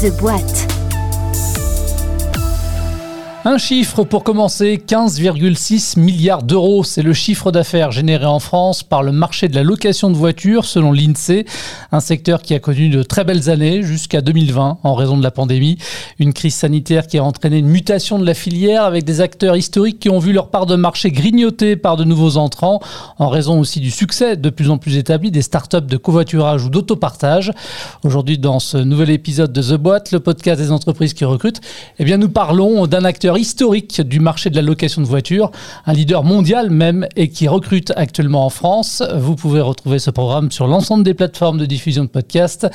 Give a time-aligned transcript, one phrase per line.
[0.00, 0.69] The Boîte.
[3.46, 6.84] Un chiffre pour commencer, 15,6 milliards d'euros.
[6.84, 10.66] C'est le chiffre d'affaires généré en France par le marché de la location de voitures
[10.66, 11.46] selon l'INSEE.
[11.90, 15.30] Un secteur qui a connu de très belles années jusqu'à 2020 en raison de la
[15.30, 15.78] pandémie.
[16.18, 20.00] Une crise sanitaire qui a entraîné une mutation de la filière avec des acteurs historiques
[20.00, 22.80] qui ont vu leur part de marché grignotée par de nouveaux entrants
[23.18, 26.68] en raison aussi du succès de plus en plus établi des startups de covoiturage ou
[26.68, 27.52] d'autopartage.
[28.04, 31.62] Aujourd'hui, dans ce nouvel épisode de The Boîte, le podcast des entreprises qui recrutent,
[31.98, 35.50] eh bien, nous parlons d'un acteur historique du marché de la location de voitures,
[35.86, 39.02] un leader mondial même et qui recrute actuellement en France.
[39.16, 42.68] Vous pouvez retrouver ce programme sur l'ensemble des plateformes de diffusion de podcasts,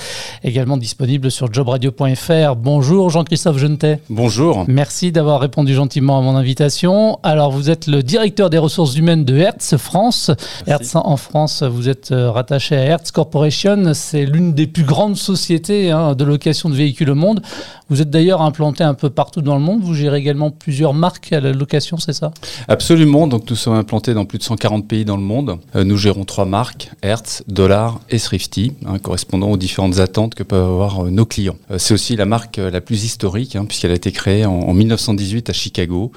[0.44, 2.56] également disponible sur jobradio.fr.
[2.56, 4.00] Bonjour Jean-Christophe Genetet.
[4.10, 4.66] Bonjour.
[4.68, 7.20] Merci d'avoir répondu gentiment à mon invitation.
[7.24, 10.32] Alors vous êtes le directeur des ressources humaines de Hertz France.
[10.68, 13.94] Hertz en France, vous êtes euh, rattaché à Hertz Corporation.
[13.94, 17.42] C'est l'une des plus grandes sociétés hein, de location de véhicules au monde.
[17.90, 19.82] Vous êtes d'ailleurs implanté un peu partout dans le monde.
[19.82, 22.32] Vous gérez également plusieurs marques à la location, c'est ça?
[22.68, 23.28] Absolument.
[23.28, 25.60] Donc nous sommes implantés dans plus de 140 pays dans le monde.
[25.76, 30.44] Euh, nous gérons trois marques, Hertz, Dollar et Thrifty, hein, correspondant aux différentes attentes que
[30.44, 31.58] peuvent avoir euh, nos clients.
[31.72, 35.50] Euh, c'est aussi la marque la plus historique, hein, puisqu'elle a été créée en, 1918
[35.50, 36.12] à Chicago.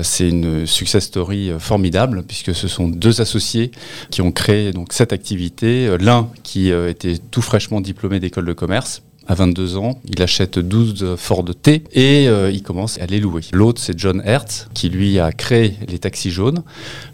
[0.00, 3.70] C'est une success story formidable, puisque ce sont deux associés
[4.10, 5.96] qui ont créé donc cette activité.
[5.98, 11.16] L'un qui était tout fraîchement diplômé d'école de commerce, à 22 ans, il achète 12
[11.16, 13.42] Ford T et euh, il commence à les louer.
[13.52, 16.62] L'autre, c'est John Hertz, qui lui a créé les taxis jaunes,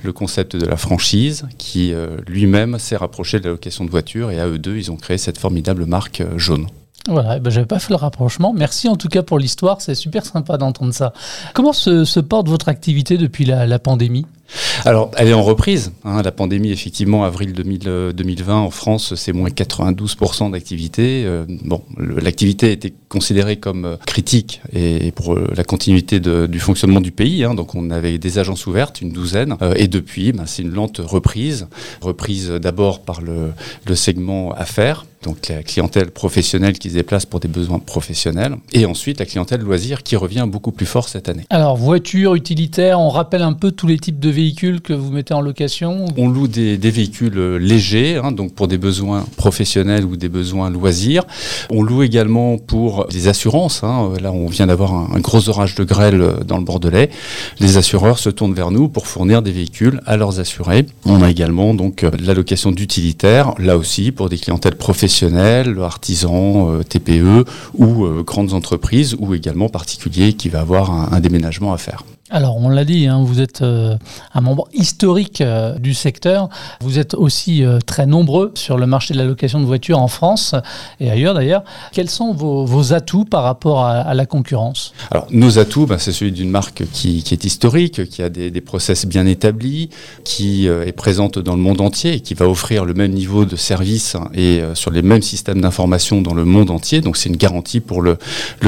[0.03, 4.31] le concept de la franchise, qui euh, lui-même s'est rapproché de la location de voitures
[4.31, 6.67] et à eux deux, ils ont créé cette formidable marque euh, jaune.
[7.09, 8.53] Voilà, eh ben, j'avais pas fait le rapprochement.
[8.53, 11.13] Merci en tout cas pour l'histoire, c'est super sympa d'entendre ça.
[11.55, 14.27] Comment se, porte votre activité depuis la pandémie?
[14.85, 15.93] Alors, elle est en reprise.
[16.05, 16.23] Hein.
[16.23, 21.25] la pandémie, effectivement, avril 2020 en France, c'est moins 92% d'activité.
[21.25, 27.01] Euh, bon, l'activité était considérée comme euh, critique et, pour euh, la continuité du fonctionnement
[27.01, 27.45] du pays.
[27.45, 27.55] Hein.
[27.55, 29.57] donc, on avait des agences ouvertes, une douzaine.
[29.77, 31.69] et depuis, ben, c'est une lente reprise.
[32.01, 37.49] Reprise d'abord par le segment affaires, donc la clientèle professionnelle qui se déplace pour des
[37.49, 41.45] besoins professionnels, et ensuite la clientèle loisir qui revient beaucoup plus fort cette année.
[41.51, 45.35] Alors voiture, utilitaire, on rappelle un peu tous les types de véhicules que vous mettez
[45.35, 50.17] en location On loue des, véhicules euh, légers, hein, donc pour des besoins professionnels ou
[50.17, 51.25] des besoins loisirs.
[51.71, 53.85] On loue également pour des assurances.
[53.85, 54.13] Hein.
[54.21, 57.11] Là, on vient d'avoir un, gros orage de grêle euh, dans le Bordelais.
[57.59, 60.87] Les assureurs se tournent vers nous pour fournir des véhicules à leurs assurés.
[61.05, 65.10] On a également donc euh, la location d'utilitaires, là aussi pour des clientèles professionnelles,
[65.81, 67.45] artisans, TPE
[67.75, 72.05] ou grandes entreprises ou également particuliers qui va avoir un déménagement à faire.
[72.33, 73.97] Alors, on l'a dit, hein, vous êtes euh,
[74.35, 76.49] un membre historique euh, du secteur.
[76.81, 80.07] Vous êtes aussi euh, très nombreux sur le marché de la location de voitures en
[80.07, 80.55] France
[81.01, 81.65] et ailleurs d'ailleurs.
[81.91, 84.93] Quels sont vos, atouts par rapport à, la concurrence?
[85.11, 89.07] Alors, nos atouts, bah, c'est celui d'une marque qui, est historique, qui a des process
[89.07, 89.91] bien établis,
[90.23, 93.57] qui est présente dans le monde entier et qui va offrir le même niveau de
[93.57, 97.01] service et sur les mêmes systèmes d'information dans le monde entier.
[97.01, 98.19] Donc, c'est une garantie pour le,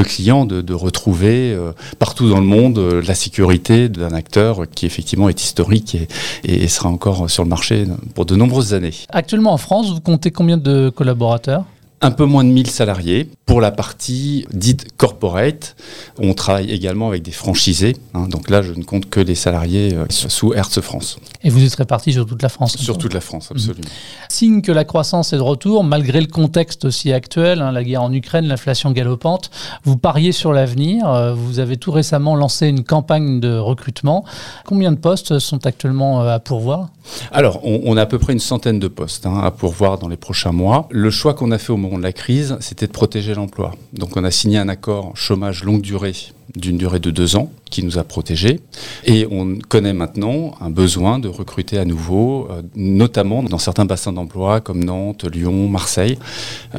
[0.03, 1.57] client de retrouver
[1.99, 5.97] partout dans le monde la sécurité d'un acteur qui effectivement est historique
[6.43, 8.93] et, sera encore sur le marché pour de nombreuses années.
[9.09, 11.65] Actuellement en France, vous comptez combien de collaborateurs?
[12.03, 13.29] Un peu moins de 1000 salariés.
[13.45, 15.75] Pour la partie dite corporate,
[16.19, 17.95] on travaille également avec des franchisés.
[18.13, 18.27] Hein.
[18.27, 21.17] donc là, je ne compte que les salariés euh, sous Hertz France.
[21.43, 23.57] Et vous êtes répartis sur toute la France Sur toute la France, mhm.
[23.57, 23.89] absolument.
[24.29, 28.03] Signe que la croissance est de retour, malgré le contexte aussi actuel, hein, la guerre
[28.03, 29.49] en Ukraine, l'inflation galopante.
[29.83, 31.07] Vous pariez sur l'avenir.
[31.07, 34.25] Euh, vous avez tout récemment lancé une campagne de recrutement.
[34.65, 36.89] Combien de postes sont actuellement euh, à pourvoir?
[37.31, 40.17] Alors, on, a à peu près une centaine de postes hein, à pourvoir dans les
[40.17, 40.87] prochains mois.
[40.89, 43.75] Le choix qu'on a fait au moment de la crise, c'était de protéger l'emploi.
[43.93, 46.15] Donc on a signé un accord chômage longue durée
[46.55, 48.59] d'une durée de deux ans qui nous a protégés.
[49.03, 54.13] Et on connaît maintenant un besoin de recruter à nouveau, euh, notamment dans certains bassins
[54.13, 56.19] d'emploi comme Nantes, Lyon, Marseille.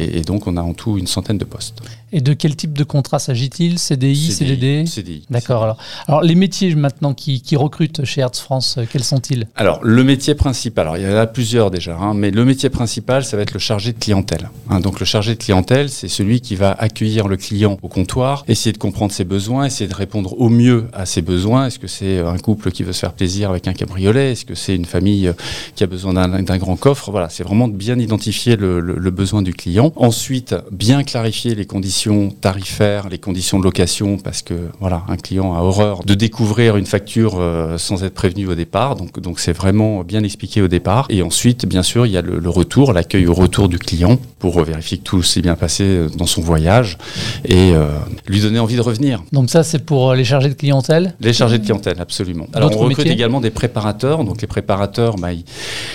[0.00, 1.79] Et, donc on a en tout une centaine de postes.
[2.12, 3.81] Et de quel type de contrat s'agit-il?
[3.81, 5.25] CDI, CDD CDI.
[5.31, 5.65] D'accord.
[5.65, 9.49] Alors, alors les métiers maintenant qui, recrutent chez Hertz France, euh, quels sont-ils?
[9.56, 12.69] Alors le métier principal, alors il y en a plusieurs déjà, hein, mais le métier
[12.71, 14.50] principal, ça va être le chargé de clientèle.
[14.71, 14.79] Hein.
[14.81, 18.73] donc le chargé de clientèle, c'est celui qui va accueillir le client au comptoir, essayer
[18.73, 21.67] de comprendre ses besoins besoin, essayer de répondre au mieux à ses besoins.
[21.67, 24.33] Est-ce que c'est un couple qui veut se faire plaisir avec un cabriolet?
[24.33, 25.33] Est-ce que c'est une famille
[25.77, 27.11] qui a besoin d'un grand coffre?
[27.12, 29.93] Voilà, c'est vraiment de bien identifier le, besoin du client.
[29.95, 35.55] Ensuite, bien clarifier les conditions tarifaires, les conditions de location, parce que voilà, un client
[35.55, 38.97] a horreur de découvrir une facture euh, sans être prévenu au départ.
[38.97, 41.07] Donc, donc c'est vraiment bien expliqué au départ.
[41.11, 44.61] Et ensuite, bien sûr, il y a le, retour, l'accueil au retour du client pour
[44.65, 46.99] vérifier que tout s'est bien passé dans son voyage
[47.45, 47.87] et euh,
[48.27, 49.23] lui donner envie de revenir.
[49.33, 52.46] Donc ça, c'est pour euh, les chargés de clientèle Les chargés de clientèle, absolument.
[52.52, 54.25] Alors on recrute également des préparateurs.
[54.25, 55.44] Donc les préparateurs, bah, ils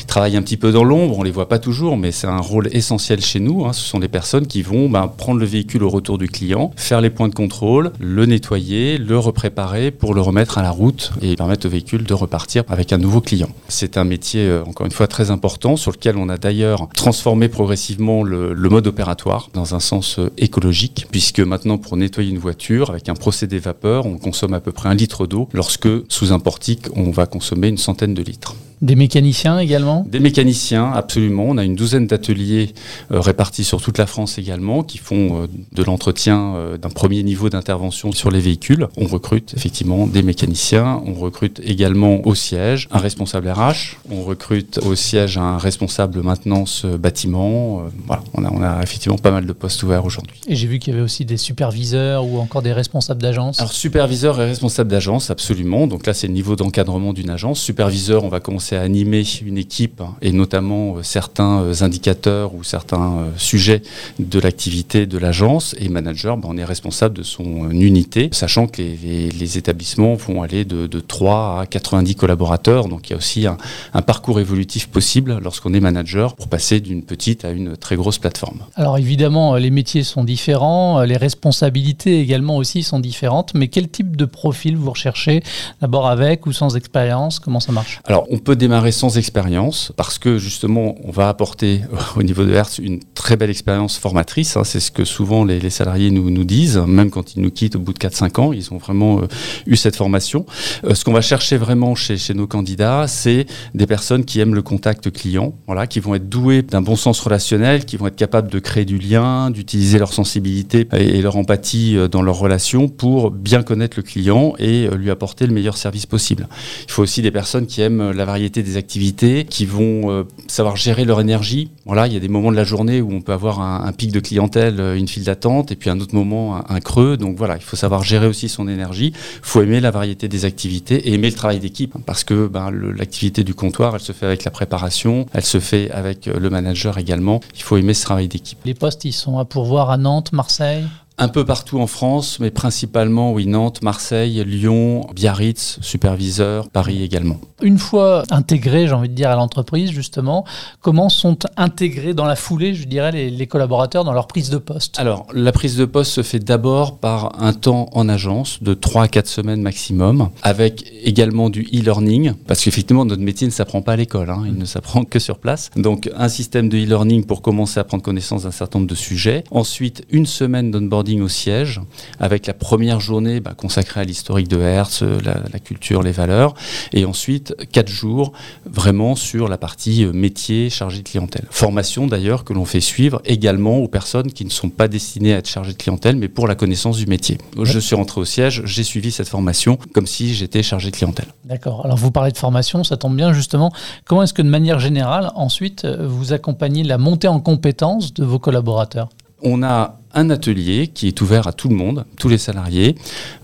[0.07, 2.69] travaillent un petit peu dans l'ombre, on les voit pas toujours, mais c'est un rôle
[2.71, 3.65] essentiel chez nous.
[3.65, 3.73] Hein.
[3.73, 7.01] Ce sont des personnes qui vont bah, prendre le véhicule au retour du client, faire
[7.01, 11.35] les points de contrôle, le nettoyer, le repréparer pour le remettre à la route et
[11.35, 13.49] permettre au véhicule de repartir avec un nouveau client.
[13.67, 17.49] C'est un métier, euh, encore une fois, très important sur lequel on a d'ailleurs transformé
[17.49, 22.37] progressivement le, le mode opératoire dans un sens euh, écologique, puisque maintenant pour nettoyer une
[22.37, 26.31] voiture avec un procédé vapeur, on consomme à peu près un litre d'eau, lorsque sous
[26.31, 28.55] un portique, on va consommer une centaine de litres.
[28.81, 30.05] Des mécaniciens également?
[30.09, 31.45] Des mécaniciens, absolument.
[31.47, 32.73] On a une douzaine d'ateliers
[33.11, 37.23] euh, répartis sur toute la France également qui font euh, de l'entretien euh, d'un premier
[37.23, 38.87] niveau d'intervention sur les véhicules.
[38.95, 41.01] On recrute effectivement des mécaniciens.
[41.05, 43.97] On recrute également au siège un responsable RH.
[44.09, 47.83] On recrute au siège un responsable maintenance bâtiment.
[48.07, 50.39] voilà, on a, on a effectivement pas mal de postes ouverts aujourd'hui.
[50.47, 53.59] Et j'ai vu qu'il y avait aussi des superviseurs ou encore des responsables d'agence.
[53.59, 55.87] Alors superviseurs et responsables d'agence, absolument.
[55.87, 57.59] Donc là, c'est le niveau d'encadrement d'une agence.
[57.59, 62.63] Superviseur, on va commencer à animer une équipe et notamment euh, certains euh, indicateurs ou
[62.63, 63.81] certains euh, sujets
[64.19, 65.75] de l'activité de l'agence.
[65.79, 70.63] Et manager, ben, on est responsable de son unité, sachant que les, établissements vont aller
[70.63, 72.87] de, 3 à 90 collaborateurs.
[72.87, 73.57] Donc il y a aussi un,
[74.01, 78.59] parcours évolutif possible lorsqu'on est manager pour passer d'une petite à une très grosse plateforme.
[78.75, 84.15] Alors évidemment, les métiers sont différents, les responsabilités également aussi sont différentes, mais quel type
[84.15, 85.41] de profil vous recherchez
[85.81, 88.01] D'abord avec ou sans expérience Comment ça marche?
[88.05, 91.81] Alors on peut démarrer sans expérience parce que justement, on va apporter
[92.15, 94.55] au niveau de Hertz une très belle expérience formatrice.
[94.57, 94.63] Hein.
[94.63, 97.79] c'est ce que souvent les, salariés nous, nous, disent, même quand ils nous quittent au
[97.79, 99.27] bout de 4-5 ans, ils ont vraiment euh,
[99.65, 100.45] eu cette formation.
[100.83, 104.55] Euh, ce qu'on va chercher vraiment chez, chez nos candidats, c'est des personnes qui aiment
[104.55, 108.15] le contact client, voilà, qui vont être douées d'un bon sens relationnel, qui vont être
[108.15, 112.37] capables de créer du lien, d'utiliser leur sensibilité et, et leur empathie euh, dans leurs
[112.37, 116.47] relations pour bien connaître le client et lui apporter le meilleur service possible.
[116.87, 120.75] Il faut aussi des personnes qui aiment la variété des activités, qui vont euh, savoir
[120.75, 121.69] gérer leur énergie.
[121.85, 124.11] Voilà, il y a des moments de la journée où on peut avoir un, pic
[124.11, 127.17] de clientèle, euh, une file d'attente, et puis un autre moment, un, creux.
[127.17, 129.13] Donc voilà, il faut savoir gérer aussi son énergie.
[129.15, 132.71] Il faut aimer la variété des activités et aimer le travail d'équipe, parce que ben,
[132.71, 136.49] l'activité du comptoir, elle se fait avec la préparation, elle se fait avec euh, le
[136.49, 137.39] manager également.
[137.55, 138.59] Il faut aimer ce travail d'équipe.
[138.65, 140.85] Les postes, ils sont à pourvoir à Nantes, Marseille?
[141.19, 147.39] Un peu partout en France, mais principalement, oui, Nantes, Marseille, Lyon, Biarritz, superviseur, Paris également.
[147.61, 150.45] Une fois intégrés, j'ai envie de dire, à l'entreprise, justement,
[150.81, 154.97] comment sont intégrés dans la foulée, je dirais, les, collaborateurs dans leur prise de poste?
[154.97, 159.03] Alors, la prise de poste se fait d'abord par un temps en agence de 3
[159.03, 163.93] à 4 semaines maximum, avec également du e-learning, parce qu'effectivement, notre métier ne s'apprend pas
[163.93, 165.69] à l'école, hein, il ne s'apprend que sur place.
[165.75, 169.43] Donc, un système de e-learning pour commencer à prendre connaissance d'un certain nombre de sujets.
[169.51, 171.81] Ensuite, une semaine d'onboarding au siège,
[172.19, 176.53] avec la première journée bah, consacrée à l'historique de Hertz, euh, la, culture, les valeurs,
[176.93, 178.31] et ensuite quatre jours
[178.65, 181.45] vraiment sur la partie euh, métier chargé de clientèle.
[181.49, 185.37] Formation d'ailleurs que l'on fait suivre également aux personnes qui ne sont pas destinées à
[185.37, 187.37] être chargées de clientèle, mais pour la connaissance du métier.
[187.61, 191.27] Je suis rentré au siège, j'ai suivi cette formation comme si j'étais chargé de clientèle.
[191.45, 191.85] D'accord.
[191.85, 193.71] Alors vous parlez de formation, ça tombe bien justement.
[194.05, 198.23] Comment est-ce que de manière générale, ensuite, euh, vous accompagnez la montée en compétences de
[198.23, 199.09] vos collaborateurs?
[199.41, 202.95] On a un atelier qui est ouvert à tout le monde, tous les salariés,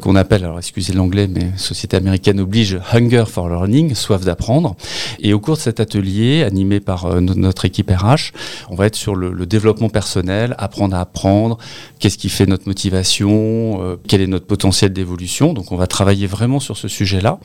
[0.01, 4.75] qu'on appelle, alors excusez l'anglais, mais société américaine oblige Hunger for Learning, soif d'apprendre.
[5.19, 8.31] Et au cours de cet atelier, animé par euh, notre équipe RH,
[8.69, 11.59] on va être sur le, développement personnel, apprendre à apprendre,
[11.99, 15.53] qu'est-ce qui fait notre motivation, euh, quel est notre potentiel d'évolution.
[15.53, 17.39] Donc on va travailler vraiment sur ce sujet-là.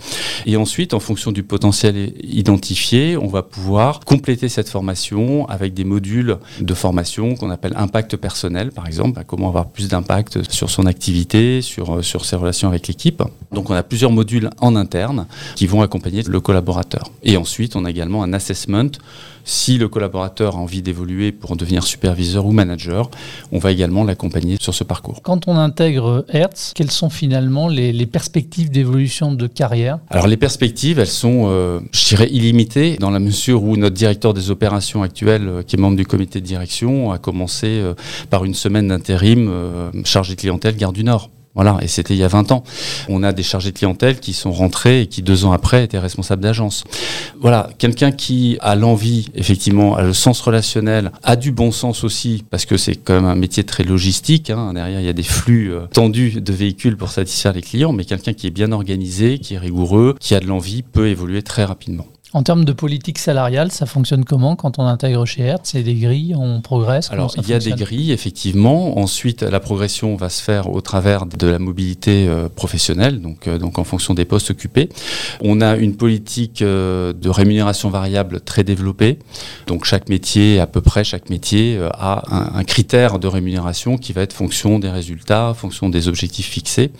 [0.46, 5.84] Et ensuite, en fonction du potentiel identifié, on va pouvoir compléter cette formation avec des
[5.84, 10.86] modules de formation qu'on appelle impact personnel, par exemple comment avoir plus d'impact sur son
[10.86, 13.22] activité, sur, euh, sur ses relations avec l'équipe.
[13.52, 15.26] Donc on a plusieurs modules en interne
[15.56, 17.10] qui vont accompagner le collaborateur.
[17.22, 18.90] Et ensuite, on a également un assessment
[19.44, 23.10] si le collaborateur a envie d'évoluer pour devenir superviseur ou manager,
[23.52, 25.22] on va également l'accompagner sur ce parcours.
[25.22, 29.98] Quand on intègre Hertz, quelles sont finalement les, perspectives d'évolution de carrière?
[30.08, 34.34] Alors les perspectives, elles sont, euh, je dirais, illimitées dans la mesure où notre directeur
[34.34, 37.94] des opérations actuel, euh, qui est membre du comité de direction, a commencé euh,
[38.30, 39.50] par une semaine d'intérim
[40.04, 41.30] chargé clientèle Gare du Nord.
[41.54, 42.62] Voilà, et c'était il y a 20 ans.
[43.08, 45.98] On a des chargés de clientèle qui sont rentrés et qui deux ans après étaient
[45.98, 46.84] responsables d'agence.
[47.40, 52.44] Voilà, quelqu'un qui a l'envie, effectivement, a le sens relationnel, a du bon sens aussi,
[52.50, 54.50] parce que c'est quand même un métier très logistique.
[54.50, 54.74] Hein.
[54.74, 58.04] Derrière, il y a des flux euh, tendus de véhicules pour satisfaire les clients, mais
[58.04, 61.64] quelqu'un qui est bien organisé, qui est rigoureux, qui a de l'envie, peut évoluer très
[61.64, 62.06] rapidement.
[62.32, 65.70] En termes de politique salariale, ça fonctionne comment quand on intègre chez Hertz?
[65.72, 67.10] C'est des grilles, on progresse?
[67.10, 68.98] Alors, il y a des grilles, effectivement.
[68.98, 73.58] Ensuite, la progression va se faire au travers de la mobilité euh, professionnelle, donc, euh,
[73.58, 74.90] donc en fonction des postes occupés.
[75.40, 79.18] On a une politique euh, de rémunération variable très développée.
[79.66, 84.12] Donc, chaque métier, à peu près chaque métier, a un, un, critère de rémunération qui
[84.12, 86.92] va être fonction des résultats, fonction des objectifs fixés.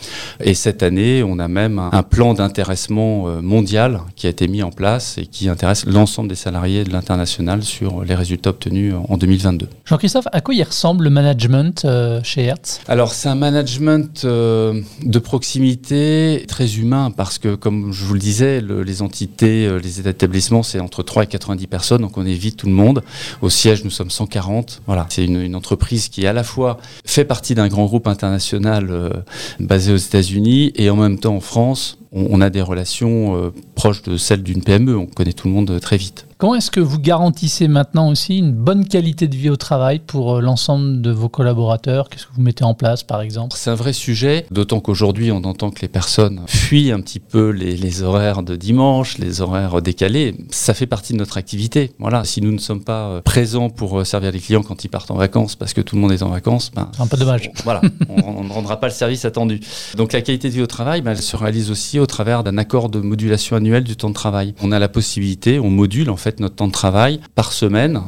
[0.43, 4.65] Et cette année, on a même un, un plan d'intéressement mondial qui a été mis
[4.65, 9.17] en place et qui intéresse l'ensemble des salariés de l'international sur les résultats obtenus en
[9.17, 9.69] 2022.
[9.85, 12.81] Jean-Christophe, à quoi il ressemble le management euh, chez Hertz?
[12.89, 18.21] Alors c'est un management euh, de proximité très humain parce que comme je vous le
[18.21, 22.57] disais, les entités, euh, les établissements, c'est entre 3 et 90 personnes, donc on évite
[22.57, 23.03] tout le monde.
[23.43, 24.83] Au siège, nous sommes 140.
[24.87, 29.23] Voilà, c'est une, une, entreprise qui à la fois fait partie d'un grand groupe international
[29.59, 34.03] basé aux États-Unis et en même temps en France on, a des relations euh, proches
[34.03, 34.97] de celles d'une PME.
[34.97, 36.27] On connaît tout le monde très vite.
[36.41, 40.37] Comment est-ce que vous garantissez maintenant aussi une bonne qualité de vie au travail pour
[40.37, 42.09] euh, l'ensemble de vos collaborateurs?
[42.09, 43.55] Qu'est-ce que vous mettez en place par exemple?
[43.55, 47.51] C'est un vrai sujet, d'autant qu'aujourd'hui on entend que les personnes fuient un petit peu
[47.51, 50.35] les, horaires de dimanche, les horaires décalés.
[50.51, 51.93] Ça fait partie de notre activité.
[51.99, 54.89] Voilà, si nous ne sommes pas euh, présents pour euh, servir les clients quand ils
[54.89, 57.19] partent en vacances parce que tout le monde est en vacances, ben, c'est un peu
[57.19, 57.51] dommage.
[57.65, 59.61] voilà, on, ne rendra pas le service attendu.
[59.95, 62.57] Donc la qualité de vie au travail, ben, elle se réalise aussi au travers d'un
[62.57, 64.55] accord de modulation annuelle du temps de travail.
[64.63, 68.01] On a la possibilité, on module en fait notre temps de travail par semaine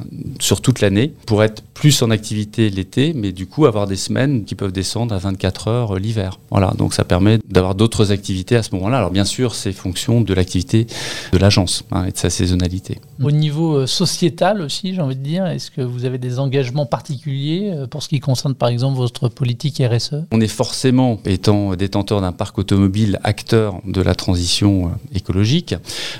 [0.43, 4.45] sur toute l'année pour être plus en activité l'été, mais du coup avoir des semaines
[4.45, 6.39] qui peuvent descendre à 24 heures l'hiver.
[6.51, 8.99] Voilà, donc ça permet d'avoir d'autres activités à ce moment-là.
[8.99, 10.87] Alors bien sûr, c'est fonction de l'activité
[11.33, 13.01] de l'agence hein, et de sa saisonnalité.
[13.23, 16.87] Au niveau euh, sociétal aussi, j'ai envie de dire, est-ce que vous avez des engagements
[16.87, 21.75] particuliers euh, pour ce qui concerne par exemple votre politique RSE On est forcément, étant
[21.75, 25.75] détenteur d'un parc automobile, acteur de la transition euh, écologique.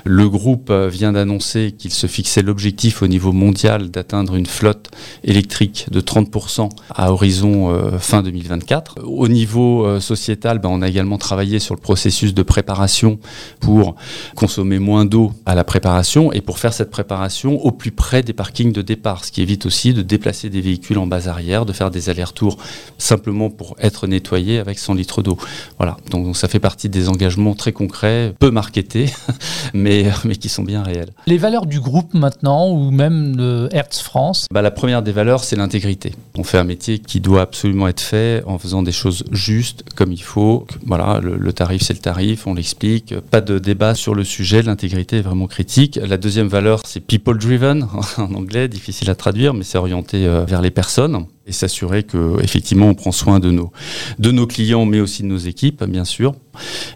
[0.05, 4.89] Le groupe vient d'annoncer qu'il se fixait l'objectif au niveau mondial d'atteindre une flotte
[5.23, 8.99] électrique de 30% à horizon fin 2024.
[9.03, 13.19] Au niveau sociétal, ben, on a également travaillé sur le processus de préparation
[13.59, 13.95] pour
[14.35, 18.33] consommer moins d'eau à la préparation et pour faire cette préparation au plus près des
[18.33, 21.73] parkings de départ, ce qui évite aussi de déplacer des véhicules en base arrière, de
[21.73, 22.57] faire des allers-retours
[22.97, 25.37] simplement pour être nettoyés avec 100 litres d'eau.
[25.77, 29.07] Voilà, donc, ça fait partie des engagements très concrets, peu marketés,
[29.73, 31.09] mais, mais qui sont bien réels.
[31.27, 34.02] Les valeurs du groupe maintenant, ou même de Hertz
[34.51, 36.13] Bah, La première des valeurs, c'est l'intégrité.
[36.37, 40.11] On fait un métier qui doit absolument être fait en faisant des choses justes, comme
[40.11, 40.65] il faut.
[40.85, 43.15] Voilà, le, le tarif, c'est le tarif, on l'explique.
[43.31, 45.99] Pas de débat sur le sujet, l'intégrité est vraiment critique.
[46.01, 50.45] La deuxième valeur, c'est people driven en anglais, difficile à traduire, mais c'est orienté euh,
[50.45, 53.71] vers les personnes et s'assurer que effectivement on prend soin de nos
[54.19, 56.35] de nos clients mais aussi de nos équipes bien sûr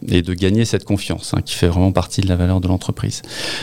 [0.07, 3.21] et de gagner cette confiance hein, qui fait vraiment partie de la valeur de l'entreprise.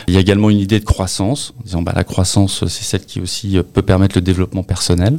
[0.09, 3.05] Il y a également une idée de croissance, en disant bah, la croissance c'est celle
[3.05, 5.19] qui aussi euh, peut permettre le développement personnel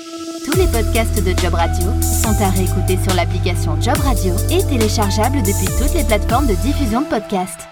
[0.45, 5.43] Tous les podcasts de Job Radio sont à réécouter sur l'application Job Radio et téléchargeables
[5.43, 7.69] depuis toutes les plateformes de diffusion de podcasts.